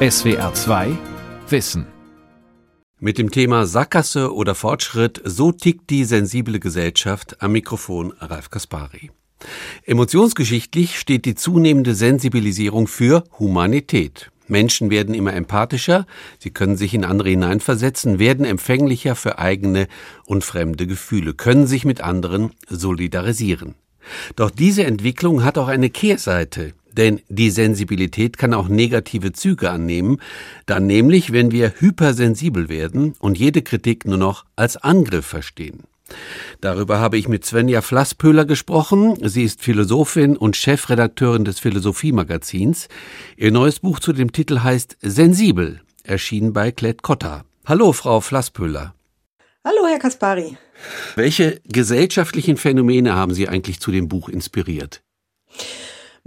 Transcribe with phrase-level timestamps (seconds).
[0.00, 0.96] SWR 2
[1.48, 1.84] Wissen.
[3.00, 9.10] Mit dem Thema Sackgasse oder Fortschritt, so tickt die sensible Gesellschaft am Mikrofon Ralf Kaspari.
[9.82, 14.30] Emotionsgeschichtlich steht die zunehmende Sensibilisierung für Humanität.
[14.46, 16.06] Menschen werden immer empathischer,
[16.38, 19.88] sie können sich in andere hineinversetzen, werden empfänglicher für eigene
[20.26, 23.74] und fremde Gefühle, können sich mit anderen solidarisieren.
[24.36, 30.18] Doch diese Entwicklung hat auch eine Kehrseite, denn die Sensibilität kann auch negative Züge annehmen,
[30.66, 35.84] dann nämlich, wenn wir hypersensibel werden und jede Kritik nur noch als Angriff verstehen.
[36.60, 39.16] Darüber habe ich mit Svenja Flasspöhler gesprochen.
[39.28, 42.88] Sie ist Philosophin und Chefredakteurin des Philosophiemagazins.
[43.36, 47.44] Ihr neues Buch zu dem Titel heißt Sensibel, erschienen bei Klett Cotta.
[47.66, 48.94] Hallo, Frau Flasspöhler.
[49.64, 50.56] Hallo, Herr Kaspari.
[51.14, 55.02] Welche gesellschaftlichen Phänomene haben Sie eigentlich zu dem Buch inspiriert?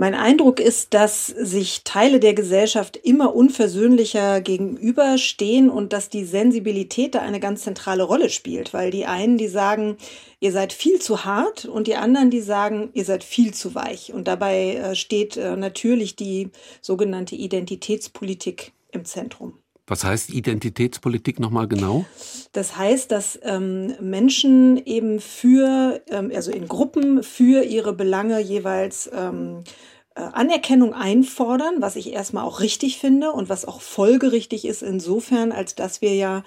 [0.02, 7.14] Mein Eindruck ist, dass sich Teile der Gesellschaft immer unversöhnlicher gegenüberstehen und dass die Sensibilität
[7.14, 9.98] da eine ganz zentrale Rolle spielt, weil die einen, die sagen,
[10.40, 14.12] ihr seid viel zu hart und die anderen, die sagen, ihr seid viel zu weich.
[14.12, 16.50] Und dabei äh, steht äh, natürlich die
[16.82, 19.54] sogenannte Identitätspolitik im Zentrum.
[19.86, 22.06] Was heißt Identitätspolitik nochmal genau?
[22.54, 29.12] Das heißt, dass ähm, Menschen eben für, ähm, also in Gruppen für ihre Belange jeweils
[29.14, 34.84] ähm, äh, Anerkennung einfordern, was ich erstmal auch richtig finde und was auch folgerichtig ist
[34.84, 36.44] insofern, als dass wir ja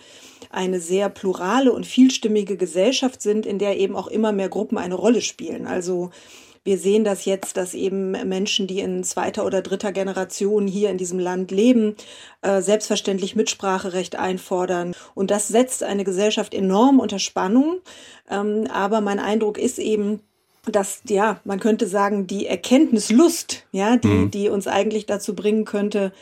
[0.50, 4.94] eine sehr plurale und vielstimmige Gesellschaft sind, in der eben auch immer mehr Gruppen eine
[4.94, 5.66] Rolle spielen.
[5.66, 6.10] Also
[6.62, 10.96] wir sehen das jetzt, dass eben Menschen, die in zweiter oder dritter Generation hier in
[10.96, 11.94] diesem Land leben,
[12.40, 14.94] äh, selbstverständlich Mitspracherecht einfordern.
[15.14, 17.80] Und das setzt eine Gesellschaft enorm unter Spannung.
[18.30, 20.20] Ähm, aber mein Eindruck ist eben,
[20.66, 24.30] dass, ja, man könnte sagen, die Erkenntnislust, ja, die, mhm.
[24.30, 26.12] die uns eigentlich dazu bringen könnte,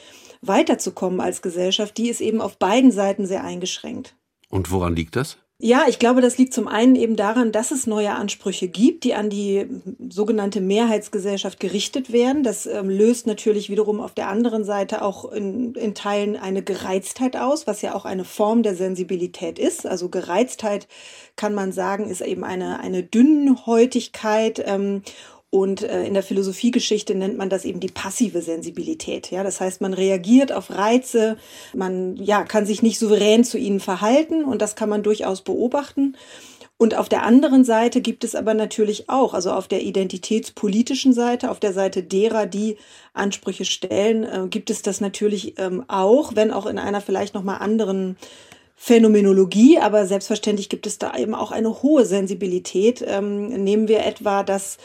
[0.40, 4.16] weiterzukommen als Gesellschaft, die ist eben auf beiden Seiten sehr eingeschränkt.
[4.48, 5.38] Und woran liegt das?
[5.64, 9.14] Ja, ich glaube, das liegt zum einen eben daran, dass es neue Ansprüche gibt, die
[9.14, 9.68] an die
[10.08, 12.42] sogenannte Mehrheitsgesellschaft gerichtet werden.
[12.42, 17.36] Das ähm, löst natürlich wiederum auf der anderen Seite auch in, in Teilen eine Gereiztheit
[17.36, 19.86] aus, was ja auch eine Form der Sensibilität ist.
[19.86, 20.88] Also Gereiztheit
[21.36, 24.60] kann man sagen, ist eben eine, eine Dünnhäutigkeit.
[24.66, 25.02] Ähm,
[25.54, 29.30] und äh, in der Philosophiegeschichte nennt man das eben die passive Sensibilität.
[29.30, 31.36] Ja, das heißt, man reagiert auf Reize,
[31.74, 36.16] man ja, kann sich nicht souverän zu ihnen verhalten und das kann man durchaus beobachten.
[36.78, 41.50] Und auf der anderen Seite gibt es aber natürlich auch, also auf der identitätspolitischen Seite,
[41.50, 42.78] auf der Seite derer, die
[43.12, 47.42] Ansprüche stellen, äh, gibt es das natürlich ähm, auch, wenn auch in einer vielleicht noch
[47.42, 48.16] mal anderen
[48.74, 53.04] Phänomenologie, aber selbstverständlich gibt es da eben auch eine hohe Sensibilität.
[53.06, 54.78] Ähm, nehmen wir etwa das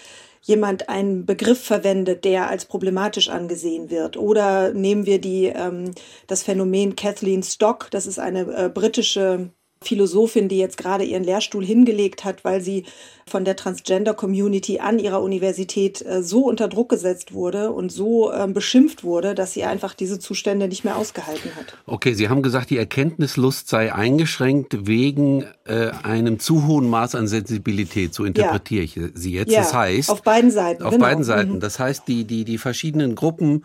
[0.47, 4.15] jemand einen Begriff verwendet, der als problematisch angesehen wird.
[4.15, 5.91] Oder nehmen wir die, ähm,
[6.27, 9.51] das Phänomen Kathleen Stock, das ist eine äh, britische
[9.81, 12.85] Philosophin, die jetzt gerade ihren Lehrstuhl hingelegt hat, weil sie
[13.27, 18.47] von der Transgender-Community an ihrer Universität äh, so unter Druck gesetzt wurde und so äh,
[18.47, 21.77] beschimpft wurde, dass sie einfach diese Zustände nicht mehr ausgehalten hat.
[21.85, 27.27] Okay, Sie haben gesagt, die Erkenntnislust sei eingeschränkt wegen äh, einem zu hohen Maß an
[27.27, 28.13] Sensibilität.
[28.13, 29.05] So interpretiere ja.
[29.05, 29.51] ich Sie jetzt.
[29.51, 30.83] Ja, das heißt auf beiden Seiten.
[30.83, 31.05] Auf genau.
[31.05, 31.53] beiden Seiten.
[31.55, 31.59] Mhm.
[31.59, 33.63] Das heißt, die die die verschiedenen Gruppen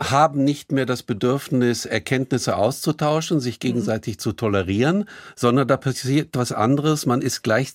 [0.00, 4.20] haben nicht mehr das Bedürfnis, Erkenntnisse auszutauschen, sich gegenseitig mhm.
[4.20, 5.04] zu tolerieren,
[5.34, 7.06] sondern da passiert was anderes.
[7.06, 7.72] Man ist gleich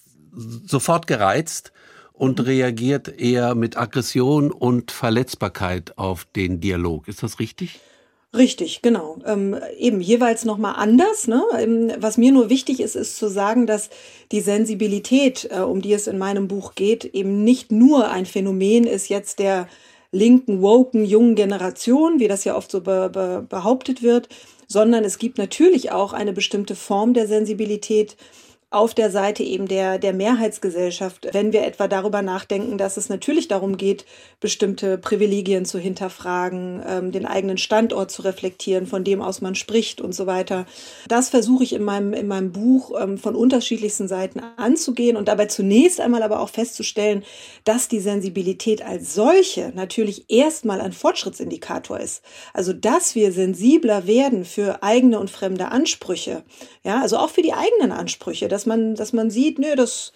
[0.65, 1.73] sofort gereizt
[2.13, 2.45] und mhm.
[2.45, 7.07] reagiert eher mit Aggression und Verletzbarkeit auf den Dialog.
[7.07, 7.79] Ist das richtig?
[8.35, 9.19] Richtig, genau.
[9.27, 11.27] Ähm, eben jeweils nochmal anders.
[11.27, 11.43] Ne?
[11.59, 13.91] Ähm, was mir nur wichtig ist, ist zu sagen, dass
[14.31, 18.85] die Sensibilität, äh, um die es in meinem Buch geht, eben nicht nur ein Phänomen
[18.87, 19.67] ist jetzt der
[20.13, 24.29] linken, woken, jungen Generation, wie das ja oft so be be behauptet wird,
[24.67, 28.15] sondern es gibt natürlich auch eine bestimmte Form der Sensibilität,
[28.73, 33.47] auf der Seite eben der, der Mehrheitsgesellschaft, wenn wir etwa darüber nachdenken, dass es natürlich
[33.47, 34.05] darum geht,
[34.39, 40.01] bestimmte Privilegien zu hinterfragen, ähm, den eigenen Standort zu reflektieren, von dem aus man spricht
[40.01, 40.65] und so weiter.
[41.07, 45.45] Das versuche ich in meinem, in meinem Buch ähm, von unterschiedlichsten Seiten anzugehen und dabei
[45.45, 47.23] zunächst einmal aber auch festzustellen,
[47.65, 52.23] dass die Sensibilität als solche natürlich erstmal ein Fortschrittsindikator ist.
[52.53, 56.43] Also, dass wir sensibler werden für eigene und fremde Ansprüche.
[56.83, 58.47] Ja, also auch für die eigenen Ansprüche.
[58.47, 60.13] Das dass man, dass man sieht, nö, das,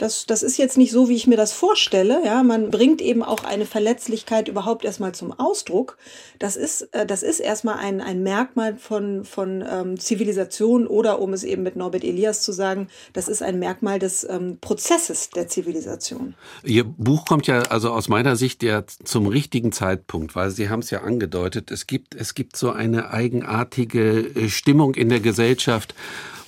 [0.00, 2.22] Das, das ist jetzt nicht so, wie ich mir das vorstelle.
[2.24, 5.98] Ja, man bringt eben auch eine Verletzlichkeit überhaupt erstmal zum Ausdruck.
[6.38, 11.34] Das ist, äh, das ist erstmal ein, ein Merkmal von, von ähm, Zivilisation oder um
[11.34, 15.48] es eben mit Norbert Elias zu sagen, das ist ein Merkmal des ähm, Prozesses der
[15.48, 16.34] Zivilisation.
[16.64, 20.80] Ihr Buch kommt ja also aus meiner Sicht ja zum richtigen Zeitpunkt, weil Sie haben
[20.80, 25.94] es ja angedeutet, es gibt, es gibt so eine eigenartige äh, Stimmung in der Gesellschaft,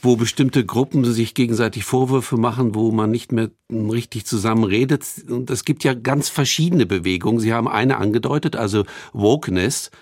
[0.03, 5.05] wo bestimmte Gruppen sich gegenseitig Vorwürfe machen, wo man nicht mehr richtig zusammen redet.
[5.31, 7.39] Und es gibt ja ganz verschiedene Bewegungen.
[7.39, 9.93] Sie haben eine angedeutet, also Wokeness.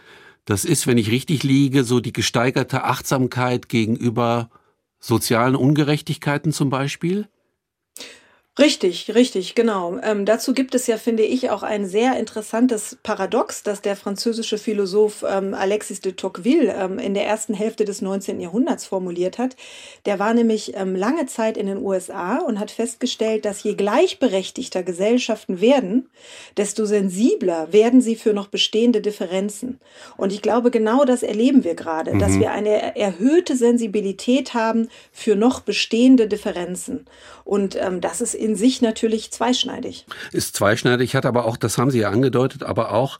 [0.47, 4.49] Das ist, wenn ich richtig liege, so die gesteigerte Achtsamkeit gegenüber
[4.99, 7.29] sozialen Ungerechtigkeiten zum Beispiel.
[8.61, 9.99] Richtig, richtig, genau.
[10.03, 14.59] Ähm, dazu gibt es ja, finde ich, auch ein sehr interessantes Paradox, das der französische
[14.59, 18.39] Philosoph ähm, Alexis de Tocqueville ähm, in der ersten Hälfte des 19.
[18.39, 19.57] Jahrhunderts formuliert hat.
[20.05, 24.83] Der war nämlich ähm, lange Zeit in den USA und hat festgestellt, dass je gleichberechtigter
[24.83, 26.11] Gesellschaften werden,
[26.59, 29.81] desto sensibler werden sie für noch bestehende Differenzen.
[30.19, 32.19] Und ich glaube, genau das erleben wir gerade, mhm.
[32.19, 37.07] dass wir eine erhöhte Sensibilität haben für noch bestehende Differenzen.
[37.45, 40.07] Und ähm, das ist in sich natürlich zweischneidig.
[40.33, 43.19] Ist zweischneidig, hat aber auch, das haben Sie ja angedeutet, aber auch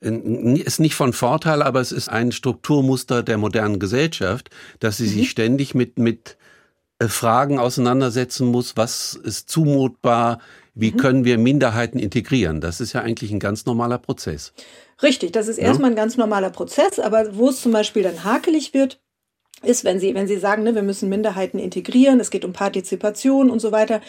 [0.00, 5.12] ist nicht von Vorteil, aber es ist ein Strukturmuster der modernen Gesellschaft, dass sie mhm.
[5.12, 6.36] sich ständig mit, mit
[7.00, 10.38] äh, Fragen auseinandersetzen muss, was ist zumutbar,
[10.74, 10.96] wie mhm.
[10.98, 12.60] können wir Minderheiten integrieren.
[12.60, 14.52] Das ist ja eigentlich ein ganz normaler Prozess.
[15.02, 15.64] Richtig, das ist ja.
[15.64, 19.00] erstmal ein ganz normaler Prozess, aber wo es zum Beispiel dann hakelig wird,
[19.62, 23.50] ist, wenn Sie, wenn Sie sagen, ne, wir müssen Minderheiten integrieren, es geht um Partizipation
[23.50, 24.00] und so weiter.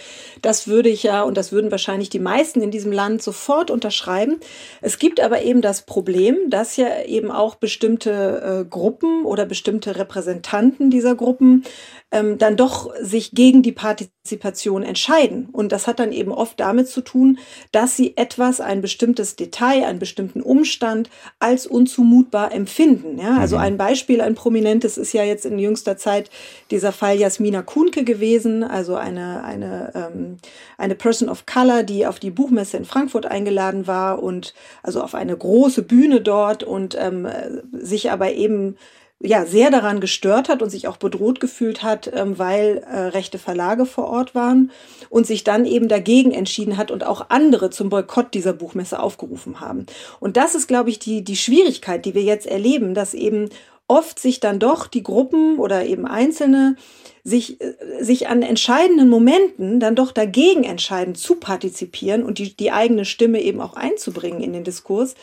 [0.42, 4.40] Das würde ich ja, und das würden wahrscheinlich die meisten in diesem Land sofort unterschreiben.
[4.82, 9.96] Es gibt aber eben das Problem, dass ja eben auch bestimmte äh, Gruppen oder bestimmte
[9.96, 11.64] Repräsentanten dieser Gruppen
[12.12, 15.50] ähm, dann doch sich gegen die Partizipation entscheiden.
[15.52, 17.38] Und das hat dann eben oft damit zu tun,
[17.72, 23.20] dass sie etwas, ein bestimmtes Detail, einen bestimmten Umstand als unzumutbar empfinden.
[23.20, 23.62] Ja, also mhm.
[23.62, 26.32] ein Beispiel, ein prominentes ist ja jetzt in jüngster Zeit
[26.72, 30.38] dieser Fall Jasmina Kuhnke gewesen, also eine, eine, ähm,
[30.78, 35.14] eine Person of Color, die auf die Buchmesse in Frankfurt eingeladen war und also auf
[35.14, 37.28] eine große Bühne dort und ähm,
[37.72, 38.78] sich aber eben
[39.22, 43.38] ja sehr daran gestört hat und sich auch bedroht gefühlt hat, ähm, weil äh, rechte
[43.38, 44.72] Verlage vor Ort waren
[45.10, 49.60] und sich dann eben dagegen entschieden hat und auch andere zum Boykott dieser Buchmesse aufgerufen
[49.60, 49.86] haben.
[50.20, 53.50] Und das ist, glaube ich, die, die Schwierigkeit, die wir jetzt erleben, dass eben
[53.90, 56.78] oft sich dann doch die Gruppen oder eben Einzelne
[57.24, 62.72] sich, äh, sich an entscheidenden Momenten dann doch dagegen entscheiden, zu partizipieren und die, die
[62.72, 65.16] eigene Stimme eben auch einzubringen in den Diskurs.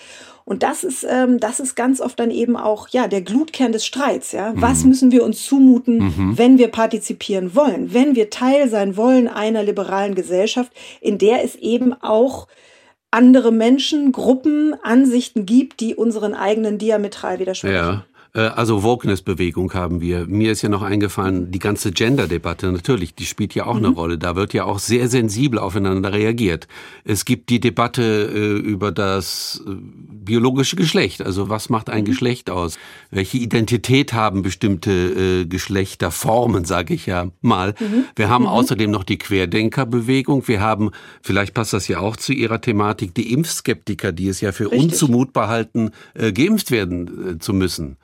[0.47, 3.85] Und das ist, ähm, das ist ganz oft dann eben auch ja der Glutkern des
[3.85, 4.31] Streits.
[4.31, 4.63] Ja, mhm.
[4.63, 6.39] was müssen wir uns zumuten, mhm.
[6.39, 10.71] wenn wir partizipieren wollen, wenn wir Teil sein wollen einer liberalen Gesellschaft,
[11.01, 12.47] in der es eben auch
[13.11, 17.75] andere Menschen, Gruppen, Ansichten gibt, die unseren eigenen diametral widersprechen.
[17.75, 18.07] Ja.
[18.37, 20.27] Äh, also Wokeness-Bewegung haben wir.
[20.27, 23.87] Mir ist ja noch eingefallen, die ganze Gender-Debatte, natürlich, die spielt ja auch mhm.
[23.87, 24.19] eine Rolle.
[24.19, 26.69] Da wird ja auch sehr sensibel aufeinander reagiert.
[27.05, 31.23] Es gibt die Debatte äh, über das äh, biologische Geschlecht.
[31.23, 32.07] Also was macht ein mhm.
[32.07, 32.79] Geschlecht aus?
[33.11, 37.75] Welche Identität haben bestimmte äh, Geschlechterformen, sage ich ja mal.
[37.81, 38.05] Mhm.
[38.15, 38.51] Wir haben mhm.
[38.51, 40.47] außerdem noch die Querdenkerbewegung.
[40.47, 40.91] Wir haben,
[41.23, 44.83] vielleicht passt das ja auch zu Ihrer Thematik, die Impfskeptiker, die es ja für Richtig.
[44.83, 47.97] unzumutbar halten, äh, geimpft werden äh, zu müssen.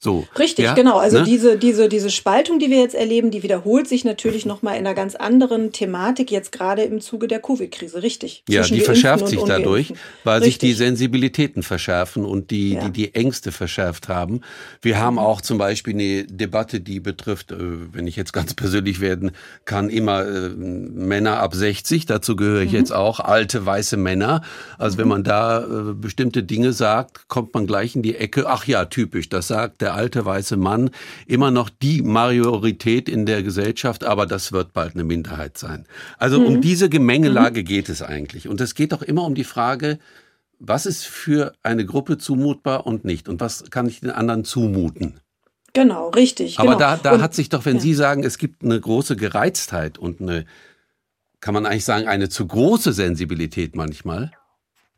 [0.00, 0.28] So.
[0.38, 0.74] Richtig, ja?
[0.74, 0.98] genau.
[0.98, 1.24] Also ne?
[1.24, 4.94] diese, diese, diese Spaltung, die wir jetzt erleben, die wiederholt sich natürlich nochmal in einer
[4.94, 8.00] ganz anderen Thematik, jetzt gerade im Zuge der Covid-Krise.
[8.00, 8.44] Richtig.
[8.48, 9.92] Ja, die verschärft sich dadurch,
[10.22, 10.52] weil Richtig.
[10.52, 12.84] sich die Sensibilitäten verschärfen und die, ja.
[12.84, 14.42] die, die Ängste verschärft haben.
[14.82, 15.18] Wir haben mhm.
[15.18, 19.32] auch zum Beispiel eine Debatte, die betrifft, äh, wenn ich jetzt ganz persönlich werden
[19.64, 22.06] kann, immer äh, Männer ab 60.
[22.06, 22.78] Dazu gehöre ich mhm.
[22.78, 24.42] jetzt auch, alte weiße Männer.
[24.78, 25.00] Also mhm.
[25.00, 28.48] wenn man da äh, bestimmte Dinge sagt, kommt man gleich in die Ecke.
[28.48, 30.90] Ach ja, typisch, das sagt der der alte weiße Mann
[31.26, 35.86] immer noch die Majorität in der Gesellschaft, aber das wird bald eine Minderheit sein.
[36.18, 36.46] Also mhm.
[36.46, 37.64] um diese Gemengelage mhm.
[37.64, 38.48] geht es eigentlich.
[38.48, 39.98] Und es geht auch immer um die Frage,
[40.58, 43.30] was ist für eine Gruppe zumutbar und nicht?
[43.30, 45.20] Und was kann ich den anderen zumuten?
[45.72, 46.58] Genau, richtig.
[46.58, 46.78] Aber genau.
[46.78, 47.82] da, da hat sich doch, wenn ja.
[47.82, 50.44] Sie sagen, es gibt eine große Gereiztheit und eine,
[51.40, 54.32] kann man eigentlich sagen, eine zu große Sensibilität manchmal.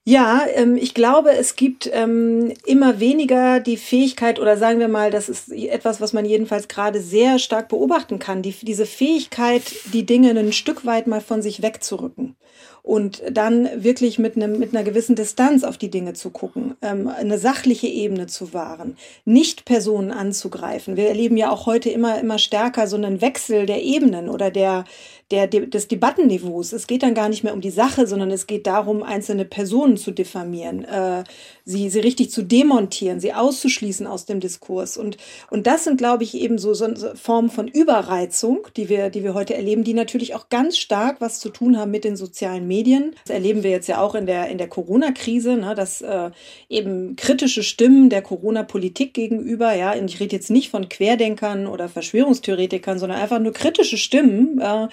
[0.07, 5.11] Ja, ähm, ich glaube, es gibt ähm, immer weniger die Fähigkeit, oder sagen wir mal,
[5.11, 10.07] das ist etwas, was man jedenfalls gerade sehr stark beobachten kann, die, diese Fähigkeit, die
[10.07, 12.37] Dinge ein Stück weit mal von sich wegzurücken
[12.83, 17.09] und dann wirklich mit, einem, mit einer gewissen Distanz auf die Dinge zu gucken, ähm,
[17.09, 20.97] eine sachliche Ebene zu wahren, nicht Personen anzugreifen.
[20.97, 24.85] Wir erleben ja auch heute immer, immer stärker so einen Wechsel der Ebenen oder der,
[25.31, 26.73] der, des Debattenniveaus.
[26.73, 29.97] Es geht dann gar nicht mehr um die Sache, sondern es geht darum, einzelne Personen
[29.97, 31.25] zu diffamieren, äh,
[31.65, 34.97] sie, sie richtig zu demontieren, sie auszuschließen aus dem Diskurs.
[34.97, 35.19] Und,
[35.51, 39.35] und das sind, glaube ich, eben so, so Formen von Überreizung, die wir, die wir
[39.35, 43.15] heute erleben, die natürlich auch ganz stark was zu tun haben mit den sozialen Medien.
[43.25, 46.31] Das erleben wir jetzt ja auch in der, in der Corona-Krise, ne, dass äh,
[46.69, 51.89] eben kritische Stimmen der Corona-Politik gegenüber, ja, und ich rede jetzt nicht von Querdenkern oder
[51.89, 54.89] Verschwörungstheoretikern, sondern einfach nur kritische Stimmen, äh,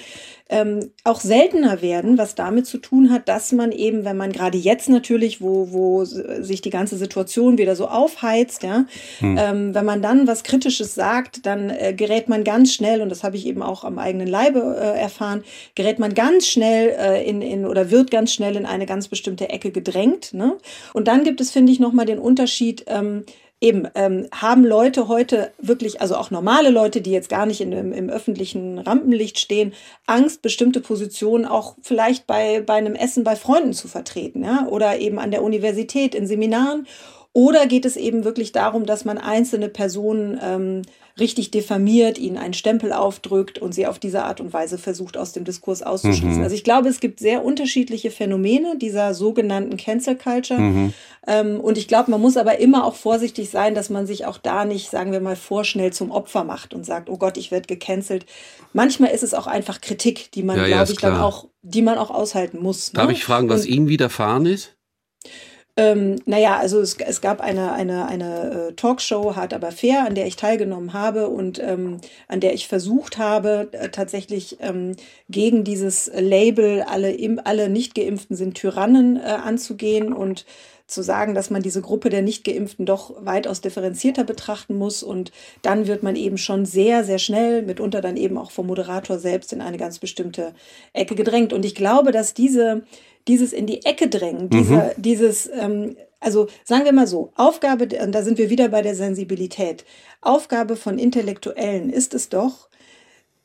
[0.50, 4.57] ähm, auch seltener werden, was damit zu tun hat, dass man eben, wenn man gerade
[4.57, 8.86] jetzt natürlich, wo, wo sich die ganze Situation wieder so aufheizt, ja,
[9.19, 9.38] hm.
[9.38, 13.24] ähm, wenn man dann was Kritisches sagt, dann äh, gerät man ganz schnell, und das
[13.24, 15.43] habe ich eben auch am eigenen Leibe äh, erfahren,
[15.75, 19.50] gerät man ganz schnell äh, in, in oder wird ganz schnell in eine ganz bestimmte
[19.50, 20.34] Ecke gedrängt.
[20.34, 20.57] Ne?
[20.93, 23.25] Und dann gibt es, finde ich, nochmal den Unterschied, ähm,
[23.60, 27.72] eben ähm, haben Leute heute wirklich, also auch normale Leute, die jetzt gar nicht in,
[27.72, 29.74] im, im öffentlichen Rampenlicht stehen,
[30.06, 35.00] Angst, bestimmte Positionen auch vielleicht bei, bei einem Essen bei Freunden zu vertreten, ja, oder
[35.00, 36.88] eben an der Universität, in Seminaren.
[37.38, 40.82] Oder geht es eben wirklich darum, dass man einzelne Personen ähm,
[41.20, 45.34] richtig diffamiert, ihnen einen Stempel aufdrückt und sie auf diese Art und Weise versucht, aus
[45.34, 46.38] dem Diskurs auszuschließen.
[46.38, 46.44] Mhm.
[46.44, 50.60] Also ich glaube, es gibt sehr unterschiedliche Phänomene dieser sogenannten Cancel Culture.
[50.60, 50.94] Mhm.
[51.27, 54.39] Ähm, und ich glaube, man muss aber immer auch vorsichtig sein, dass man sich auch
[54.39, 57.67] da nicht, sagen wir mal, vorschnell zum Opfer macht und sagt, oh Gott, ich werde
[57.67, 58.25] gecancelt.
[58.74, 61.12] Manchmal ist es auch einfach Kritik, die man, ja, glaube ich, klar.
[61.12, 62.94] dann auch, die man auch aushalten muss.
[62.94, 63.13] Darf ne?
[63.13, 64.76] ich fragen, was und, Ihnen widerfahren ist?
[65.79, 70.15] Ähm, naja, also es, es gab eine, eine, eine äh, Talkshow, Hart aber fair, an
[70.15, 74.96] der ich teilgenommen habe und ähm, an der ich versucht habe, äh, tatsächlich ähm,
[75.29, 80.46] gegen dieses Label, alle, alle Nicht-Geimpften sind Tyrannen äh, anzugehen und
[80.88, 85.03] zu sagen, dass man diese Gruppe der Nicht-Geimpften doch weitaus differenzierter betrachten muss.
[85.03, 85.31] Und
[85.62, 89.51] dann wird man eben schon sehr, sehr schnell, mitunter dann eben auch vom Moderator selbst
[89.51, 90.53] in eine ganz bestimmte
[90.93, 91.51] Ecke gedrängt.
[91.51, 92.84] Und ich glaube, dass diese,
[93.27, 94.91] dieses in die Ecke drängen, diese, mhm.
[94.98, 98.96] dieses, ähm, also sagen wir mal so, Aufgabe, und da sind wir wieder bei der
[98.96, 99.86] Sensibilität,
[100.22, 102.69] Aufgabe von Intellektuellen ist es doch,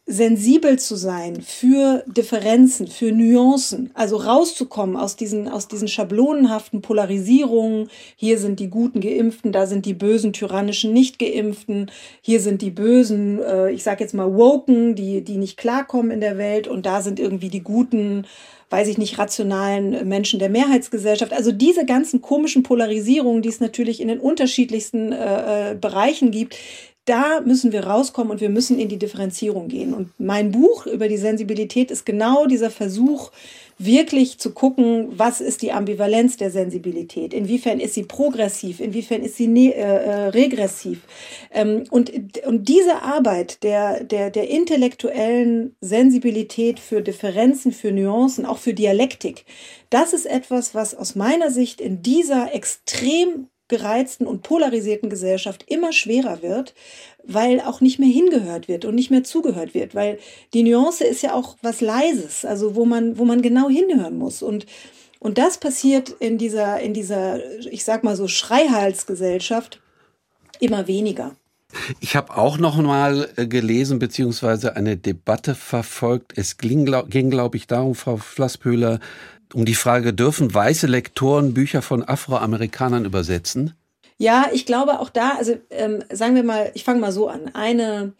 [0.04, 7.88] sensibel zu sein für Differenzen, für Nuancen, also rauszukommen aus diesen, aus diesen schablonenhaften Polarisierungen.
[8.16, 11.90] Hier sind die guten Geimpften, da sind die bösen, tyrannischen Nicht-Geimpften,
[12.20, 16.20] hier sind die bösen, äh, ich sag jetzt mal Woken, die, die nicht klarkommen in
[16.20, 18.26] der Welt und da sind irgendwie die guten,
[18.70, 21.32] weiß ich nicht, rationalen Menschen der Mehrheitsgesellschaft.
[21.32, 26.56] Also diese ganzen komischen Polarisierungen, die es natürlich in den unterschiedlichsten äh, äh, Bereichen gibt,
[27.04, 29.92] da müssen wir rauskommen und wir müssen in die Differenzierung gehen.
[29.92, 33.32] Und mein Buch über die Sensibilität ist genau dieser Versuch,
[33.78, 39.36] wirklich zu gucken, was ist die Ambivalenz der Sensibilität, inwiefern ist sie progressiv, inwiefern ist
[39.36, 41.00] sie ne, äh, äh, regressiv.
[41.50, 42.12] Ähm, und,
[42.46, 49.44] und diese Arbeit der, der, der intellektuellen Sensibilität für Differenzen, für Nuancen, auch für Dialektik,
[49.90, 55.92] das ist etwas, was aus meiner Sicht in dieser extrem gereizten und polarisierten Gesellschaft immer
[55.92, 56.74] schwerer wird,
[57.24, 60.18] weil auch nicht mehr hingehört wird und nicht mehr zugehört wird, weil
[60.52, 64.42] die Nuance ist ja auch was Leises, also wo man, wo man genau hinhören muss
[64.42, 64.66] und
[65.18, 67.38] und das passiert in dieser, in dieser,
[67.70, 69.80] ich sag mal so, Schreihalsgesellschaft
[70.58, 71.36] immer weniger.
[72.00, 76.32] Ich habe auch noch mal äh, gelesen beziehungsweise eine Debatte verfolgt.
[76.36, 78.98] Es ging, glaube ich, darum, Frau Flasspöhler,
[79.54, 83.74] um die Frage, dürfen weiße Lektoren Bücher von Afroamerikanern übersetzen?
[84.18, 87.54] Ja, ich glaube auch da, also ähm, sagen wir mal, ich fange mal so an.
[87.54, 88.12] Eine,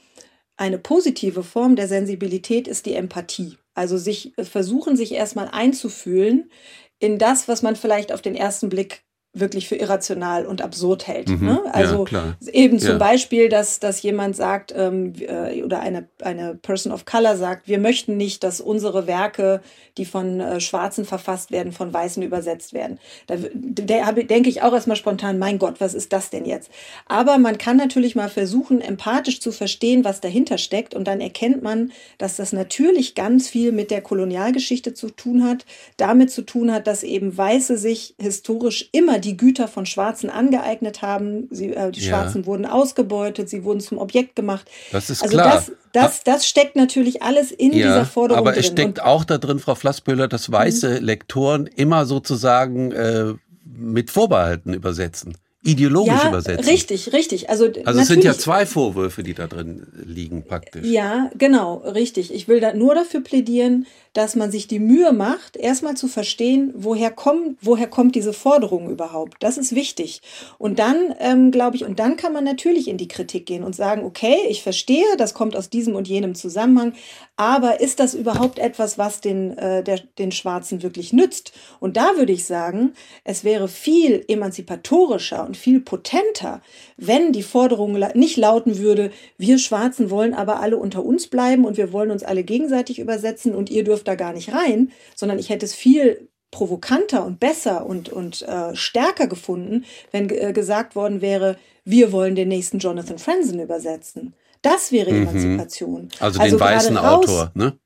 [0.56, 3.56] eine positive Form der Sensibilität ist die Empathie.
[3.74, 6.50] Also sich äh, versuchen, sich erstmal einzufühlen
[6.98, 9.02] in das, was man vielleicht auf den ersten Blick
[9.34, 11.30] wirklich für irrational und absurd hält.
[11.30, 11.62] Mhm, ne?
[11.72, 12.98] Also ja, eben zum ja.
[12.98, 17.78] Beispiel, dass, dass jemand sagt ähm, äh, oder eine, eine Person of Color sagt, wir
[17.78, 19.62] möchten nicht, dass unsere Werke,
[19.96, 22.98] die von äh, Schwarzen verfasst werden, von Weißen übersetzt werden.
[23.26, 26.70] Da denke ich auch erstmal spontan, mein Gott, was ist das denn jetzt?
[27.06, 31.62] Aber man kann natürlich mal versuchen, empathisch zu verstehen, was dahinter steckt und dann erkennt
[31.62, 35.64] man, dass das natürlich ganz viel mit der Kolonialgeschichte zu tun hat,
[35.96, 41.02] damit zu tun hat, dass eben Weiße sich historisch immer die Güter von Schwarzen angeeignet
[41.02, 41.48] haben.
[41.50, 42.10] Sie, äh, die ja.
[42.10, 44.70] Schwarzen wurden ausgebeutet, sie wurden zum Objekt gemacht.
[44.90, 45.54] Das ist also klar.
[45.54, 48.60] Das, das, das steckt natürlich alles in ja, dieser Forderung aber drin.
[48.60, 51.04] Es steckt Und, auch da drin, Frau Flassböhler, dass weiße mhm.
[51.06, 56.64] Lektoren immer sozusagen äh, mit Vorbehalten übersetzen ideologisch ja, übersetzen.
[56.64, 57.48] Richtig, richtig.
[57.48, 60.86] Also, also es sind ja zwei Vorwürfe, die da drin liegen, praktisch.
[60.86, 62.34] Ja, genau, richtig.
[62.34, 66.72] Ich will da nur dafür plädieren, dass man sich die Mühe macht, erstmal zu verstehen,
[66.76, 69.36] woher kommt, woher kommt diese Forderung überhaupt.
[69.40, 70.20] Das ist wichtig.
[70.58, 73.74] Und dann, ähm, glaube ich, und dann kann man natürlich in die Kritik gehen und
[73.74, 76.92] sagen, okay, ich verstehe, das kommt aus diesem und jenem Zusammenhang,
[77.36, 81.52] aber ist das überhaupt etwas, was den, äh, der, den Schwarzen wirklich nützt?
[81.80, 82.92] Und da würde ich sagen,
[83.24, 86.62] es wäre viel emanzipatorischer und viel potenter,
[86.96, 91.76] wenn die Forderung nicht lauten würde, wir Schwarzen wollen aber alle unter uns bleiben und
[91.76, 95.50] wir wollen uns alle gegenseitig übersetzen und ihr dürft da gar nicht rein, sondern ich
[95.50, 101.20] hätte es viel provokanter und besser und, und äh, stärker gefunden, wenn äh, gesagt worden
[101.20, 104.32] wäre, wir wollen den nächsten Jonathan Franzen übersetzen.
[104.62, 105.22] Das wäre mhm.
[105.22, 106.08] Emanzipation.
[106.18, 107.78] Also, also den weißen raus, Autor, ne?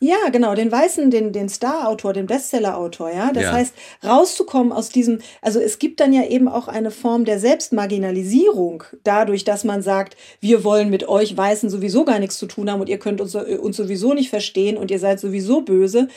[0.00, 3.32] Ja, genau, den weißen, den, den Star-Autor, den Bestseller-Autor, ja.
[3.32, 3.52] Das ja.
[3.52, 3.74] heißt,
[4.04, 9.44] rauszukommen aus diesem, also es gibt dann ja eben auch eine Form der Selbstmarginalisierung, dadurch,
[9.44, 12.88] dass man sagt, wir wollen mit euch Weißen sowieso gar nichts zu tun haben und
[12.88, 16.08] ihr könnt uns, uns sowieso nicht verstehen und ihr seid sowieso böse.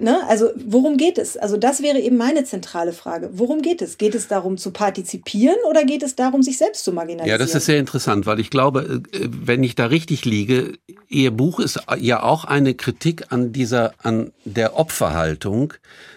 [0.00, 0.26] Ne?
[0.28, 1.36] Also worum geht es?
[1.36, 3.30] Also das wäre eben meine zentrale Frage.
[3.34, 3.98] Worum geht es?
[3.98, 7.40] Geht es darum zu partizipieren oder geht es darum, sich selbst zu marginalisieren?
[7.40, 10.72] Ja, das ist sehr interessant, weil ich glaube, äh, wenn ich da richtig liege,
[11.08, 15.74] Ihr Buch ist ja auch eine Kritik an dieser, an der Opferhaltung,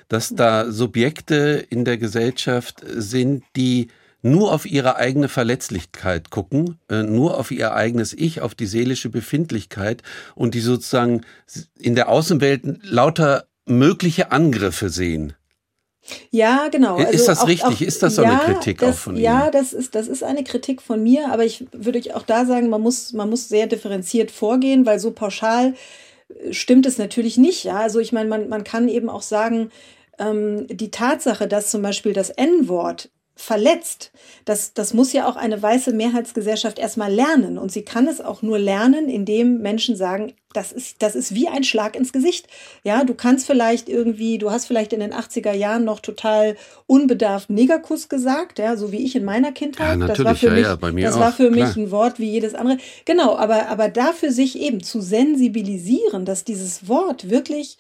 [0.07, 3.89] dass da Subjekte in der Gesellschaft sind, die
[4.21, 9.09] nur auf ihre eigene Verletzlichkeit gucken, äh, nur auf ihr eigenes Ich, auf die seelische
[9.09, 10.03] Befindlichkeit
[10.35, 11.21] und die sozusagen
[11.77, 15.33] in der Außenwelt lauter mögliche Angriffe sehen.
[16.31, 16.97] Ja, genau.
[16.97, 17.65] Also ist das auch, richtig?
[17.65, 19.23] Auch, ist das so ja, eine Kritik das, auch von Ihnen?
[19.23, 22.69] Ja, das ist, das ist eine Kritik von mir, aber ich würde auch da sagen,
[22.69, 25.75] man muss, man muss sehr differenziert vorgehen, weil so pauschal
[26.29, 27.63] äh, stimmt es natürlich nicht.
[27.63, 29.71] Ja, also ich meine, man, man kann eben auch sagen,
[30.17, 34.11] ähm, die Tatsache, dass zum Beispiel das N-Wort verletzt.
[34.43, 37.57] Das, das muss ja auch eine weiße Mehrheitsgesellschaft erstmal lernen.
[37.57, 41.47] Und sie kann es auch nur lernen, indem Menschen sagen, das ist, das ist wie
[41.47, 42.47] ein Schlag ins Gesicht.
[42.83, 47.49] Ja, du kannst vielleicht irgendwie, du hast vielleicht in den 80er Jahren noch total unbedarft
[47.49, 49.99] Negerkuss gesagt, ja, so wie ich in meiner Kindheit.
[49.99, 51.67] Ja, das war für ja, mich, ja, bei mir das auch, war für klar.
[51.67, 52.77] mich ein Wort wie jedes andere.
[53.05, 57.77] Genau, aber, aber dafür sich eben zu sensibilisieren, dass dieses Wort wirklich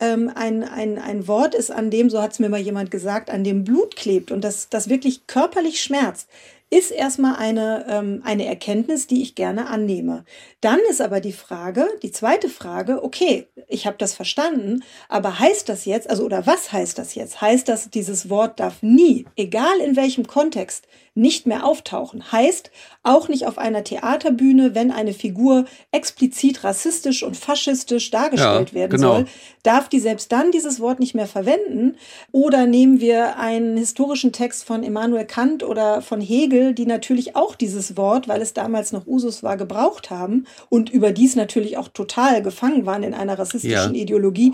[0.00, 3.30] ähm, ein, ein, ein Wort ist, an dem, so hat es mir mal jemand gesagt,
[3.30, 6.28] an dem Blut klebt und das, das wirklich körperlich schmerzt,
[6.68, 10.24] ist erstmal eine, ähm, eine Erkenntnis, die ich gerne annehme.
[10.60, 15.68] Dann ist aber die Frage, die zweite Frage, okay, ich habe das verstanden, aber heißt
[15.68, 17.40] das jetzt, also oder was heißt das jetzt?
[17.40, 22.30] Heißt das, dieses Wort darf nie, egal in welchem Kontext, nicht mehr auftauchen.
[22.30, 22.70] Heißt,
[23.02, 28.90] auch nicht auf einer Theaterbühne, wenn eine Figur explizit rassistisch und faschistisch dargestellt ja, werden
[28.90, 29.14] genau.
[29.14, 29.26] soll,
[29.62, 31.96] darf die selbst dann dieses Wort nicht mehr verwenden.
[32.32, 37.54] Oder nehmen wir einen historischen Text von Immanuel Kant oder von Hegel, die natürlich auch
[37.54, 42.42] dieses Wort, weil es damals noch Usus war, gebraucht haben und überdies natürlich auch total
[42.42, 44.02] gefangen waren in einer rassistischen ja.
[44.02, 44.52] Ideologie.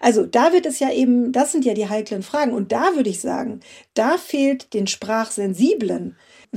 [0.00, 2.52] Also da wird es ja eben, das sind ja die heiklen Fragen.
[2.52, 3.60] Und da würde ich sagen,
[3.94, 6.03] da fehlt den Sprachsensiblen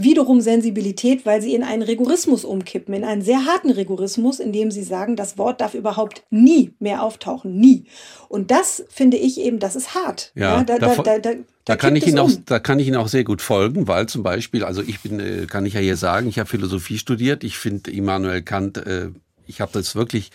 [0.03, 4.71] wiederum Sensibilität, weil sie in einen Rigorismus umkippen, in einen sehr harten Rigorismus, in dem
[4.71, 7.85] sie sagen, das Wort darf überhaupt nie mehr auftauchen, nie.
[8.29, 10.31] Und das finde ich eben, das ist hart.
[10.35, 11.31] Ja, ja da, da, da, da,
[11.65, 12.31] da kann ich Ihnen um.
[12.31, 15.19] auch, da kann ich Ihnen auch sehr gut folgen, weil zum Beispiel, also ich bin,
[15.19, 17.43] äh, kann ich ja hier sagen, ich habe Philosophie studiert.
[17.43, 19.09] Ich finde Immanuel Kant, äh,
[19.47, 20.31] ich habe das wirklich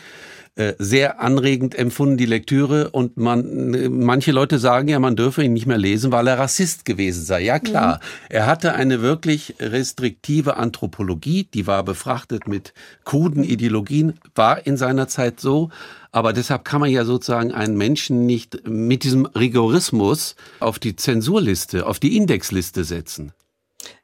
[0.55, 2.91] äh, sehr anregend empfunden, die Lektüre.
[2.91, 6.39] Und man, äh, manche Leute sagen ja, man dürfe ihn nicht mehr lesen, weil er
[6.39, 7.41] Rassist gewesen sei.
[7.41, 8.27] Ja klar, mhm.
[8.29, 15.09] er hatte eine wirklich restriktive Anthropologie, die war befrachtet mit kruden Ideologien, war in seiner
[15.09, 15.71] Zeit so.
[16.11, 21.87] Aber deshalb kann man ja sozusagen einen Menschen nicht mit diesem Rigorismus auf die Zensurliste,
[21.87, 23.33] auf die Indexliste setzen.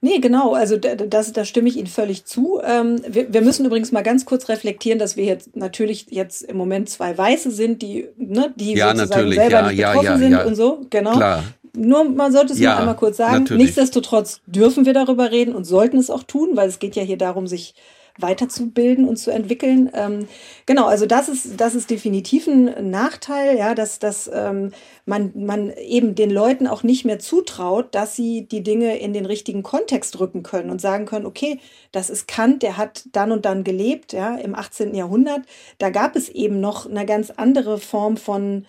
[0.00, 2.60] Nee, genau, also das, da stimme ich Ihnen völlig zu.
[2.64, 6.56] Ähm, wir, wir, müssen übrigens mal ganz kurz reflektieren, dass wir jetzt natürlich jetzt im
[6.56, 10.46] Moment zwei Weiße sind, die, ne, die ja, sozusagen selber ja, nicht betroffen ja, sind
[10.46, 11.16] und so, genau.
[11.16, 11.44] Klar.
[11.76, 13.44] Nur man sollte es nur einmal kurz sagen.
[13.44, 13.64] Natürlich.
[13.64, 17.18] Nichtsdestotrotz dürfen wir darüber reden und sollten es auch tun, weil es geht ja hier
[17.18, 17.74] darum, sich
[18.18, 19.90] weiterzubilden und zu entwickeln.
[19.94, 20.28] Ähm,
[20.66, 24.72] genau, also das ist, das ist definitiv ein Nachteil, ja, dass, dass ähm,
[25.06, 29.26] man, man eben den Leuten auch nicht mehr zutraut, dass sie die Dinge in den
[29.26, 31.60] richtigen Kontext rücken können und sagen können, okay,
[31.92, 34.94] das ist Kant, der hat dann und dann gelebt, ja, im 18.
[34.94, 35.42] Jahrhundert.
[35.78, 38.66] Da gab es eben noch eine ganz andere Form von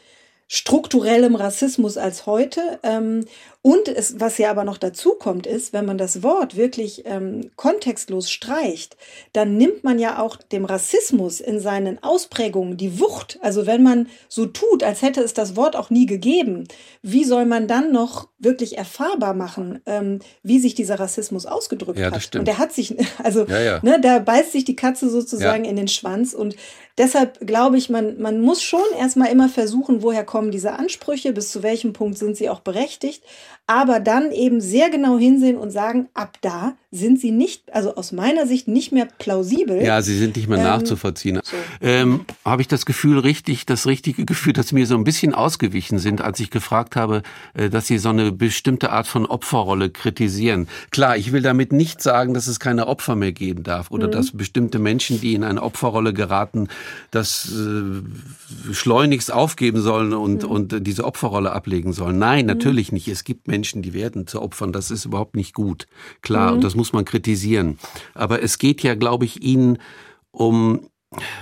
[0.50, 2.80] strukturellem Rassismus als heute.
[2.84, 3.26] Ähm,
[3.70, 7.52] Und es, was ja aber noch dazu kommt, ist, wenn man das Wort wirklich ähm,
[7.56, 8.98] kontextlos streicht,
[9.32, 13.38] dann nimmt man ja auch dem Rassismus in seinen Ausprägungen die Wucht.
[13.44, 16.68] Also wenn man so tut, als hätte es das Wort auch nie gegeben,
[17.04, 22.10] wie soll man dann noch wirklich erfahrbar machen, ähm, wie sich dieser Rassismus ausgedrückt ja,
[22.10, 22.36] hat?
[22.36, 23.80] Und der hat sich, also ja, ja.
[23.84, 26.56] Ne, da beißt sich die Katze sozusagen in den Schwanz und
[26.98, 31.52] deshalb glaube ich, man, man muss schon erstmal immer versuchen, woher kommen diese Ansprüche, bis
[31.52, 33.24] zu welchem Punkt sind sie auch berechtigt,
[33.70, 38.12] aber dann eben sehr genau hinsehen und sagen, ab da sind sie nicht, also aus
[38.12, 39.80] meiner Sicht nicht mehr plausibel.
[39.84, 41.40] Ja, sie sind nicht mehr ähm, nachzuvollziehen.
[41.44, 41.56] So.
[41.82, 45.36] Ähm, habe ich das Gefühl richtig, das richtige Gefühl, dass sie mir so ein bisschen
[45.36, 47.22] ausgewichen sind, als ich gefragt habe,
[47.54, 50.68] äh, dass sie so eine bestimmte Art von Opferrolle kritisieren.
[50.90, 54.12] Klar, ich will damit nicht sagen, dass es keine Opfer mehr geben darf oder mhm.
[54.12, 56.70] dass bestimmte Menschen, die in eine Opferrolle geraten,
[57.12, 60.50] das äh, schleunigst aufgeben sollen und, mhm.
[60.50, 62.18] und diese Opferrolle ablegen sollen.
[62.18, 62.48] Nein, mhm.
[62.48, 63.08] natürlich nicht.
[63.10, 64.74] Es gibt Menschen, die werden zu Opfern.
[64.74, 65.86] Das ist überhaupt nicht gut.
[66.24, 66.56] Klar, mhm.
[66.56, 67.78] und das muss man kritisieren.
[68.16, 69.78] Aber es geht ja, glaube ich, Ihnen
[70.32, 70.90] um,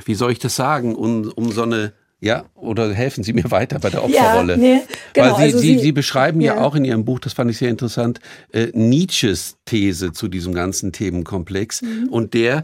[0.04, 3.78] wie soll ich das sagen, um, um so eine ja, oder helfen Sie mir weiter
[3.78, 4.54] bei der Opferrolle.
[4.54, 4.82] Ja, nee,
[5.14, 6.56] genau, Weil Sie, also Sie, Sie, beschreiben ja.
[6.56, 6.62] ja.
[6.62, 8.20] auch in Ihrem Buch, das fand ich sehr interessant,
[8.52, 11.84] äh, Nietzsches These zu diesem ganzen Themenkomplex.
[11.84, 12.10] Mhm.
[12.10, 12.64] Und der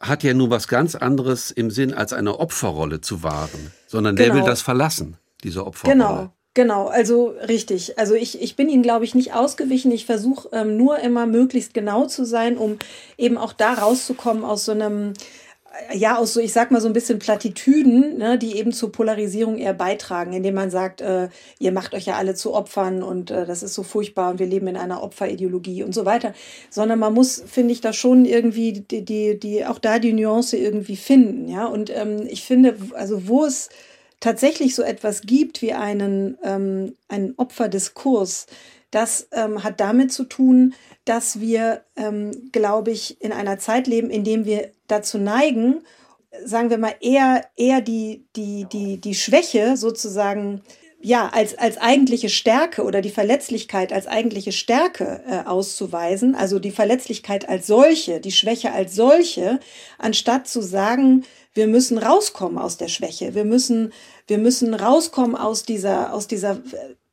[0.00, 4.24] hat ja nur was ganz anderes im Sinn, als eine Opferrolle zu wahren, sondern genau.
[4.24, 4.50] der will genau.
[4.50, 5.98] das verlassen, diese Opferrolle.
[5.98, 6.32] Genau.
[6.58, 8.00] Genau, also richtig.
[8.00, 9.92] Also ich, ich bin Ihnen, glaube ich, nicht ausgewichen.
[9.92, 12.78] Ich versuche ähm, nur immer möglichst genau zu sein, um
[13.16, 15.12] eben auch da rauszukommen aus so einem,
[15.94, 19.56] ja, aus so, ich sag mal so ein bisschen Plattitüden, ne, die eben zur Polarisierung
[19.56, 21.28] eher beitragen, indem man sagt, äh,
[21.60, 24.46] ihr macht euch ja alle zu Opfern und äh, das ist so furchtbar und wir
[24.46, 26.34] leben in einer Opferideologie und so weiter.
[26.70, 30.56] Sondern man muss, finde ich, da schon irgendwie die, die, die, auch da die Nuance
[30.56, 31.66] irgendwie finden, ja.
[31.66, 33.68] Und ähm, ich finde, also wo es
[34.20, 38.46] tatsächlich so etwas gibt wie einen, ähm, einen Opferdiskurs,
[38.90, 44.10] das ähm, hat damit zu tun, dass wir, ähm, glaube ich, in einer Zeit leben,
[44.10, 45.82] in dem wir dazu neigen,
[46.44, 50.62] sagen wir mal, eher, eher die, die, die, die Schwäche sozusagen
[51.00, 56.72] ja, als, als eigentliche Stärke oder die Verletzlichkeit als eigentliche Stärke äh, auszuweisen, also die
[56.72, 59.60] Verletzlichkeit als solche, die Schwäche als solche,
[59.98, 63.92] anstatt zu sagen, wir müssen rauskommen aus der Schwäche, wir müssen,
[64.26, 66.60] wir müssen rauskommen aus dieser, aus dieser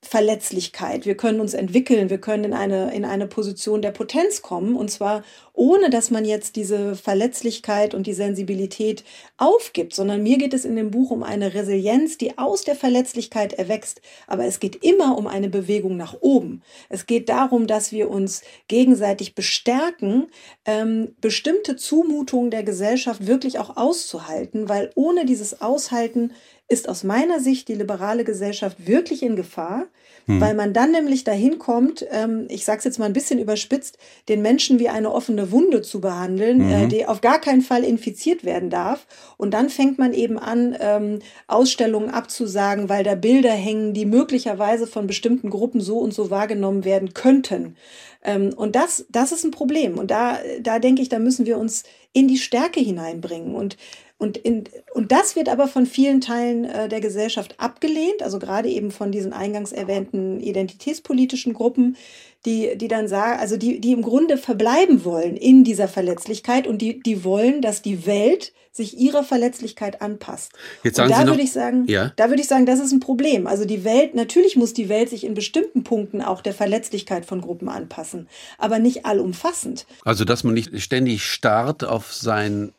[0.05, 1.05] Verletzlichkeit.
[1.05, 4.89] Wir können uns entwickeln, wir können in eine, in eine Position der Potenz kommen und
[4.91, 5.23] zwar
[5.55, 9.03] ohne, dass man jetzt diese Verletzlichkeit und die Sensibilität
[9.37, 13.53] aufgibt, sondern mir geht es in dem Buch um eine Resilienz, die aus der Verletzlichkeit
[13.53, 14.01] erwächst.
[14.27, 16.61] Aber es geht immer um eine Bewegung nach oben.
[16.89, 20.27] Es geht darum, dass wir uns gegenseitig bestärken,
[20.65, 26.33] ähm, bestimmte Zumutungen der Gesellschaft wirklich auch auszuhalten, weil ohne dieses Aushalten
[26.67, 29.85] ist aus meiner Sicht die liberale Gesellschaft wirklich in Gefahr,
[30.25, 30.41] hm.
[30.41, 33.99] weil man dann nämlich dahin kommt, ähm, ich sage es jetzt mal ein bisschen überspitzt,
[34.29, 36.71] den Menschen wie eine offene Wunde zu behandeln, äh, mhm.
[36.71, 39.05] äh, die auf gar keinen Fall infiziert werden darf.
[39.37, 44.87] Und dann fängt man eben an, ähm, Ausstellungen abzusagen, weil da Bilder hängen, die möglicherweise
[44.87, 47.75] von bestimmten Gruppen so und so wahrgenommen werden könnten.
[48.23, 49.99] Ähm, und das, das ist ein Problem.
[49.99, 53.53] Und da, da denke ich, da müssen wir uns in die Stärke hineinbringen.
[53.53, 53.77] Und
[54.17, 58.69] und, in, und das wird aber von vielen Teilen äh, der Gesellschaft abgelehnt, also gerade
[58.69, 61.97] eben von diesen eingangs erwähnten identitätspolitischen Gruppen,
[62.45, 66.81] die, die dann sagen, also die, die im Grunde verbleiben wollen in dieser Verletzlichkeit und
[66.81, 70.51] die, die wollen, dass die Welt sich ihrer Verletzlichkeit anpasst.
[70.83, 72.11] Jetzt sagen und da Sie noch, würde ich sagen, ja?
[72.15, 73.47] da würde ich sagen, das ist ein Problem.
[73.47, 77.41] Also die Welt, natürlich muss die Welt sich in bestimmten Punkten auch der Verletzlichkeit von
[77.41, 79.85] Gruppen anpassen, aber nicht allumfassend.
[80.03, 82.73] Also dass man nicht ständig starrt auf sein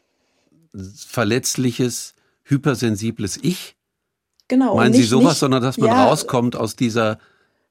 [1.06, 3.76] verletzliches, hypersensibles Ich?
[4.48, 4.76] Genau.
[4.76, 7.18] Meinen nicht, Sie sowas, nicht, sondern dass man ja, rauskommt aus dieser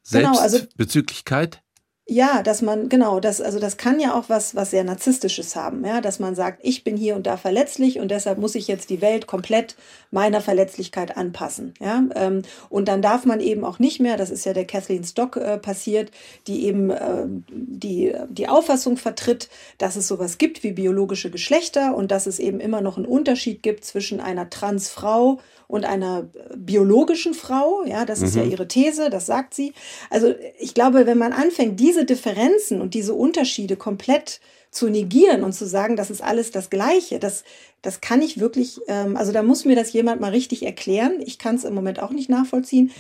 [0.03, 1.51] Selbstbezüglichkeit?
[1.51, 1.64] Genau, also
[2.07, 5.83] ja, dass man, genau, das, also das kann ja auch was, was sehr Narzisstisches haben,
[5.83, 8.91] ja, dass man sagt, ich bin hier und da verletzlich und deshalb muss ich jetzt
[8.91, 9.75] die Welt komplett
[10.11, 12.03] meiner Verletzlichkeit anpassen, ja.
[12.13, 15.35] Ähm, und dann darf man eben auch nicht mehr, das ist ja der Kathleen Stock
[15.37, 16.11] äh, passiert,
[16.45, 22.11] die eben äh, die, die Auffassung vertritt, dass es sowas gibt wie biologische Geschlechter und
[22.11, 27.83] dass es eben immer noch einen Unterschied gibt zwischen einer Transfrau und einer biologischen Frau.
[27.85, 28.51] Ja, das ist ja mhm.
[28.51, 29.73] ihre These, das sagt sie.
[30.09, 34.39] Also ich glaube, wenn man anfängt, diese Differenzen und diese Unterschiede komplett
[34.71, 37.45] zu negieren und zu sagen, das ist alles das Gleiche, das,
[37.81, 41.21] das kann ich wirklich, ähm, also da muss mir das jemand mal richtig erklären.
[41.25, 42.91] Ich kann es im Moment auch nicht nachvollziehen.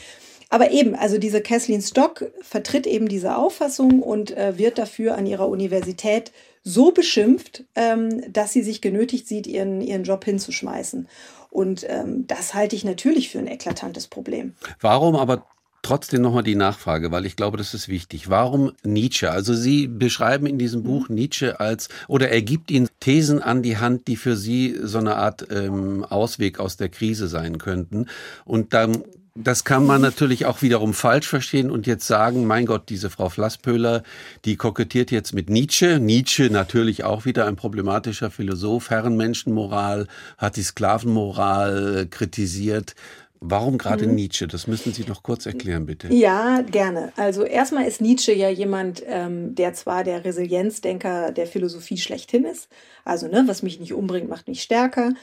[0.49, 5.25] Aber eben, also diese Kathleen Stock vertritt eben diese Auffassung und äh, wird dafür an
[5.25, 6.31] ihrer Universität
[6.63, 11.07] so beschimpft, ähm, dass sie sich genötigt sieht, ihren, ihren Job hinzuschmeißen.
[11.55, 14.55] Und ähm, das halte ich natürlich für ein eklatantes Problem.
[14.81, 15.45] Warum aber
[15.83, 18.29] trotzdem nochmal die Nachfrage, weil ich glaube, das ist wichtig.
[18.29, 19.31] Warum Nietzsche?
[19.31, 21.15] Also Sie beschreiben in diesem Buch mhm.
[21.15, 25.15] Nietzsche als, oder er gibt Ihnen Thesen an die Hand, die für Sie so eine
[25.15, 28.07] Art ähm, Ausweg aus der Krise sein könnten.
[28.43, 29.05] Und dann
[29.37, 33.27] das kann man natürlich auch wiederum falsch verstehen und jetzt sagen, mein Gott, diese Frau
[33.27, 34.03] Flasspöhler,
[34.45, 35.99] die kokettiert jetzt mit Nietzsche.
[35.99, 42.95] Nietzsche natürlich auch wieder ein problematischer Philosoph, Herrenmenschenmoral, hat die Sklavenmoral kritisiert.
[43.41, 44.15] Warum gerade mhm.
[44.15, 44.47] Nietzsche?
[44.47, 46.07] Das müssen Sie noch kurz erklären, bitte.
[46.13, 47.11] Ja, gerne.
[47.17, 52.69] Also erstmal ist Nietzsche ja jemand, ähm, der zwar der Resilienzdenker der Philosophie schlechthin ist,
[53.03, 55.13] also ne, was mich nicht umbringt, macht mich stärker,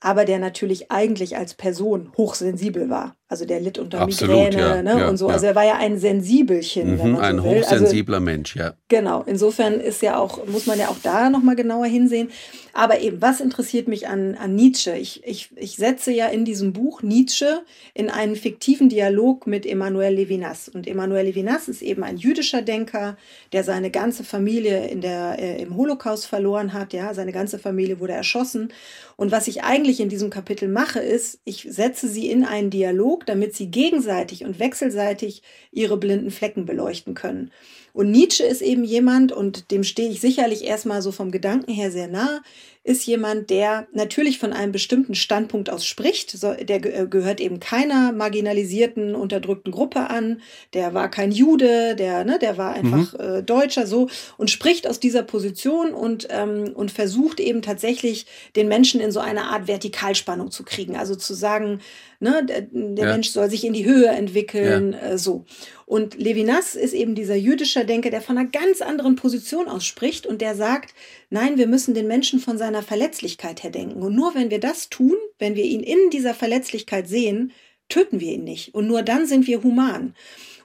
[0.00, 3.16] aber der natürlich eigentlich als Person hochsensibel war.
[3.30, 5.28] Also der litt unter Absolut, Migräne ja, ne, ja, und so.
[5.28, 5.34] Ja.
[5.34, 6.92] Also er war ja ein Sensibelchen.
[6.92, 7.56] Mhm, so ein will.
[7.56, 8.72] Also hochsensibler also, Mensch, ja.
[8.88, 9.22] Genau.
[9.26, 12.30] Insofern ist ja auch, muss man ja auch da nochmal genauer hinsehen.
[12.72, 14.96] Aber eben, was interessiert mich an, an Nietzsche?
[14.96, 20.14] Ich, ich, ich setze ja in diesem Buch Nietzsche in einen fiktiven Dialog mit Emmanuel
[20.14, 20.70] Levinas.
[20.70, 23.18] Und Emmanuel Levinas ist eben ein jüdischer Denker,
[23.52, 26.94] der seine ganze Familie in der, äh, im Holocaust verloren hat.
[26.94, 28.72] Ja, seine ganze Familie wurde erschossen.
[29.16, 33.24] Und was ich eigentlich in diesem Kapitel mache, ist, ich setze sie in einen Dialog,
[33.24, 37.50] damit sie gegenseitig und wechselseitig ihre blinden Flecken beleuchten können.
[37.92, 41.90] Und Nietzsche ist eben jemand, und dem stehe ich sicherlich erstmal so vom Gedanken her
[41.90, 42.42] sehr nah,
[42.88, 46.42] ist jemand, der natürlich von einem bestimmten Standpunkt aus spricht.
[46.42, 50.40] Der äh, gehört eben keiner marginalisierten, unterdrückten Gruppe an.
[50.72, 53.20] Der war kein Jude, der, ne, der war einfach mhm.
[53.20, 58.24] äh, Deutscher so und spricht aus dieser Position und, ähm, und versucht eben tatsächlich
[58.56, 60.96] den Menschen in so eine Art Vertikalspannung zu kriegen.
[60.96, 61.80] Also zu sagen,
[62.20, 63.12] ne, der, der ja.
[63.12, 65.10] Mensch soll sich in die Höhe entwickeln, ja.
[65.10, 65.44] äh, so.
[65.88, 70.26] Und Levinas ist eben dieser jüdischer Denker, der von einer ganz anderen Position aus spricht
[70.26, 70.92] und der sagt,
[71.30, 74.02] nein, wir müssen den Menschen von seiner Verletzlichkeit her denken.
[74.02, 77.52] Und nur wenn wir das tun, wenn wir ihn in dieser Verletzlichkeit sehen,
[77.88, 78.74] töten wir ihn nicht.
[78.74, 80.14] Und nur dann sind wir human.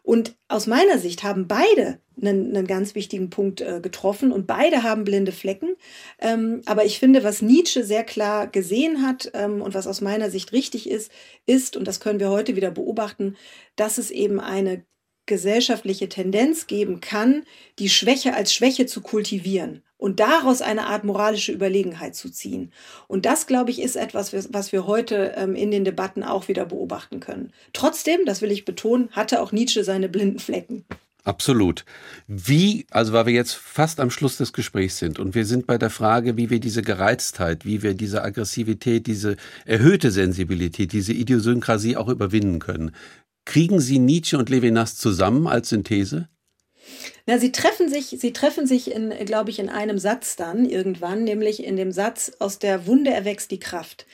[0.01, 4.83] Und aus meiner Sicht haben beide einen, einen ganz wichtigen Punkt äh, getroffen und beide
[4.83, 5.77] haben blinde Flecken.
[6.19, 10.29] Ähm, aber ich finde, was Nietzsche sehr klar gesehen hat ähm, und was aus meiner
[10.29, 11.13] Sicht richtig ist,
[11.45, 13.37] ist, und das können wir heute wieder beobachten,
[13.77, 14.83] dass es eben eine
[15.25, 17.43] gesellschaftliche Tendenz geben kann,
[17.79, 22.73] die Schwäche als Schwäche zu kultivieren und daraus eine Art moralische Überlegenheit zu ziehen.
[23.07, 26.65] Und das, glaube ich, ist etwas, was wir heute ähm, in den Debatten auch wieder
[26.65, 27.53] beobachten können.
[27.71, 30.83] Trotzdem, das will ich betonen, hatte auch Nietzsche seine blinden Flecken.
[31.25, 31.85] Absolut.
[32.27, 35.77] Wie, also weil wir jetzt fast am Schluss des Gesprächs sind und wir sind bei
[35.77, 41.95] der Frage, wie wir diese Gereiztheit, wie wir diese Aggressivität, diese erhöhte Sensibilität, diese Idiosynkrasie
[41.95, 42.91] auch überwinden können.
[43.45, 46.29] Kriegen Sie Nietzsche und Levinas zusammen als Synthese?
[47.25, 51.23] Na, sie treffen sich, sie treffen sich in, glaube ich, in einem Satz dann irgendwann,
[51.23, 54.05] nämlich in dem Satz, aus der Wunde erwächst die Kraft.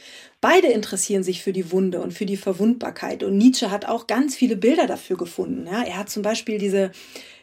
[0.42, 3.24] Beide interessieren sich für die Wunde und für die Verwundbarkeit.
[3.24, 5.66] Und Nietzsche hat auch ganz viele Bilder dafür gefunden.
[5.66, 6.92] Ja, er hat zum Beispiel diese,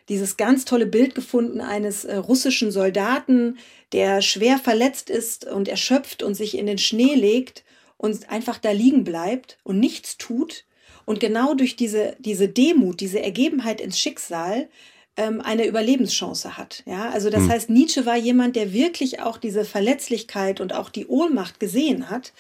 [0.09, 3.59] dieses ganz tolle Bild gefunden eines äh, russischen Soldaten,
[3.93, 7.65] der schwer verletzt ist und erschöpft und sich in den Schnee legt
[7.97, 10.65] und einfach da liegen bleibt und nichts tut
[11.07, 14.69] und genau durch diese, diese Demut, diese Ergebenheit ins Schicksal
[15.17, 16.83] ähm, eine Überlebenschance hat.
[16.85, 17.49] Ja, also das hm.
[17.51, 22.35] heißt, Nietzsche war jemand, der wirklich auch diese Verletzlichkeit und auch die Ohnmacht gesehen hat.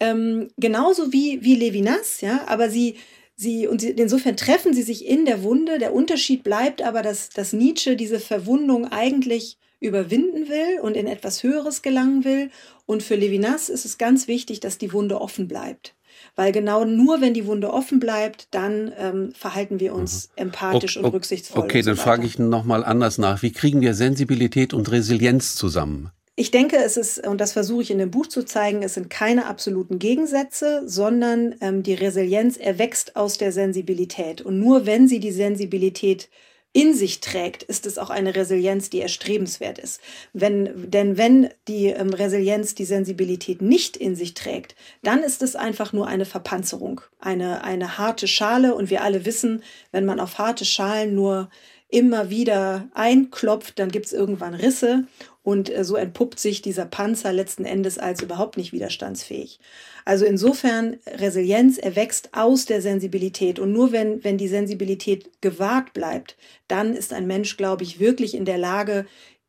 [0.00, 2.96] Ähm, genauso wie, wie Levinas, ja, aber sie,
[3.36, 5.78] sie, und sie, insofern treffen sie sich in der Wunde.
[5.78, 11.42] Der Unterschied bleibt aber, dass, dass Nietzsche diese Verwundung eigentlich überwinden will und in etwas
[11.42, 12.50] Höheres gelangen will.
[12.86, 15.95] Und für Levinas ist es ganz wichtig, dass die Wunde offen bleibt.
[16.36, 20.42] Weil genau nur wenn die Wunde offen bleibt, dann ähm, verhalten wir uns mhm.
[20.48, 21.64] empathisch okay, und rücksichtsvoll.
[21.64, 23.42] Okay, so dann frage ich nochmal anders nach.
[23.42, 26.10] Wie kriegen wir Sensibilität und Resilienz zusammen?
[26.38, 29.08] Ich denke, es ist, und das versuche ich in dem Buch zu zeigen, es sind
[29.08, 34.42] keine absoluten Gegensätze, sondern ähm, die Resilienz erwächst aus der Sensibilität.
[34.42, 36.28] Und nur wenn sie die Sensibilität
[36.72, 40.00] in sich trägt, ist es auch eine Resilienz, die erstrebenswert ist.
[40.34, 45.56] Wenn, denn wenn die ähm, Resilienz die Sensibilität nicht in sich trägt, dann ist es
[45.56, 48.74] einfach nur eine Verpanzerung, eine, eine harte Schale.
[48.74, 51.48] Und wir alle wissen, wenn man auf harte Schalen nur
[51.88, 55.06] immer wieder einklopft, dann gibt es irgendwann Risse
[55.42, 59.60] und äh, so entpuppt sich dieser Panzer letzten Endes als überhaupt nicht widerstandsfähig.
[60.04, 63.58] Also insofern, Resilienz erwächst aus der Sensibilität.
[63.60, 68.34] Und nur wenn, wenn die Sensibilität gewahrt bleibt, dann ist ein Mensch, glaube ich, wirklich
[68.34, 69.06] in der Lage,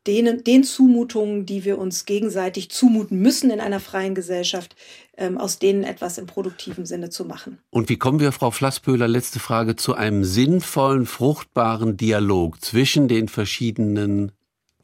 [0.07, 4.75] den, den Zumutungen, die wir uns gegenseitig zumuten müssen in einer freien Gesellschaft,
[5.17, 7.59] ähm, aus denen etwas im produktiven Sinne zu machen.
[7.69, 13.27] Und wie kommen wir, Frau Flasspöhler, letzte Frage, zu einem sinnvollen, fruchtbaren Dialog zwischen den
[13.27, 14.31] verschiedenen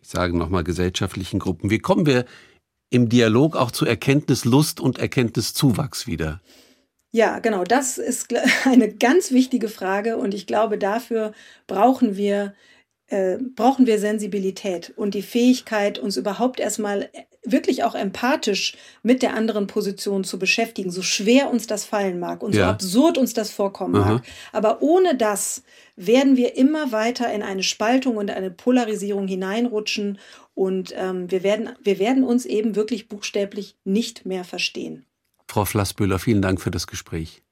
[0.03, 1.69] ich sage nochmal gesellschaftlichen Gruppen.
[1.69, 2.25] Wie kommen wir
[2.89, 6.41] im Dialog auch zu Erkenntnislust und Erkenntniszuwachs wieder?
[7.11, 8.27] Ja, genau, das ist
[8.65, 11.33] eine ganz wichtige Frage und ich glaube, dafür
[11.67, 12.53] brauchen wir
[13.13, 17.11] äh, brauchen wir Sensibilität und die Fähigkeit, uns überhaupt erstmal
[17.43, 22.41] wirklich auch empathisch mit der anderen Position zu beschäftigen, so schwer uns das fallen mag
[22.41, 22.65] und ja.
[22.65, 24.13] so absurd uns das vorkommen Aha.
[24.13, 24.23] mag.
[24.51, 25.61] Aber ohne das
[25.95, 30.17] werden wir immer weiter in eine Spaltung und eine Polarisierung hineinrutschen
[30.55, 35.05] und ähm, wir, werden, wir werden uns eben wirklich buchstäblich nicht mehr verstehen.
[35.47, 37.43] Frau Flassbühler, vielen Dank für das Gespräch.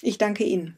[0.00, 0.76] Ich danke Ihnen.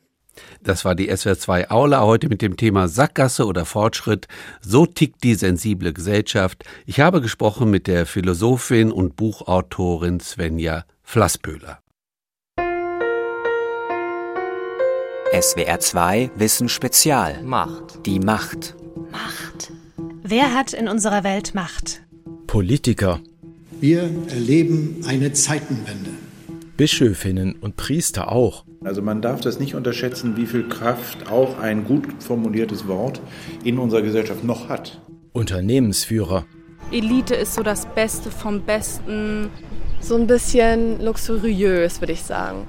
[0.62, 4.28] Das war die SWR2 Aula heute mit dem Thema Sackgasse oder Fortschritt.
[4.60, 6.64] So tickt die sensible Gesellschaft.
[6.86, 11.80] Ich habe gesprochen mit der Philosophin und Buchautorin Svenja Flassböhler.
[15.32, 17.42] SWR2 Wissen Spezial.
[17.42, 18.04] Macht.
[18.04, 18.74] Die Macht.
[19.12, 19.72] Macht.
[20.22, 22.02] Wer hat in unserer Welt Macht?
[22.46, 23.20] Politiker.
[23.80, 26.10] Wir erleben eine Zeitenwende.
[26.80, 28.64] Bischöfinnen und Priester auch.
[28.82, 33.20] Also man darf das nicht unterschätzen, wie viel Kraft auch ein gut formuliertes Wort
[33.64, 34.98] in unserer Gesellschaft noch hat.
[35.34, 36.46] Unternehmensführer.
[36.90, 39.50] Elite ist so das Beste vom Besten.
[40.00, 42.66] So ein bisschen luxuriös, würde ich sagen.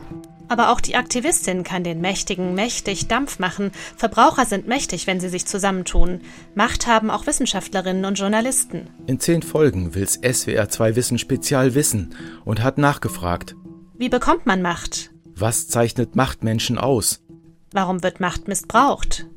[0.49, 3.71] Aber auch die Aktivistin kann den Mächtigen mächtig Dampf machen.
[3.95, 6.19] Verbraucher sind mächtig, wenn sie sich zusammentun.
[6.53, 8.89] Macht haben auch Wissenschaftlerinnen und Journalisten.
[9.07, 13.55] In zehn Folgen will's SWR 2 Wissen Spezial wissen und hat nachgefragt.
[14.01, 15.11] Wie bekommt man Macht?
[15.35, 17.23] Was zeichnet Machtmenschen aus?
[17.71, 19.27] Warum wird Macht missbraucht?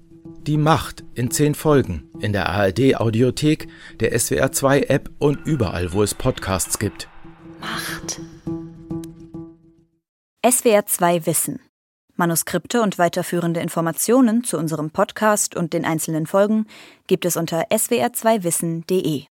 [0.46, 3.68] Die Macht in zehn Folgen in der ARD Audiothek,
[4.00, 7.10] der SWR 2 App und überall, wo es Podcasts gibt.
[7.60, 8.22] Macht.
[10.50, 11.60] SWR 2 Wissen.
[12.16, 16.68] Manuskripte und weiterführende Informationen zu unserem Podcast und den einzelnen Folgen
[17.06, 19.24] gibt es unter swr2wissen.de.